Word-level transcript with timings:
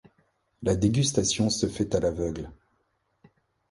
La 0.63 0.75
dégustation 0.75 1.51
se 1.51 1.67
fait 1.67 1.93
à 1.93 1.99
l’aveugle. 1.99 2.49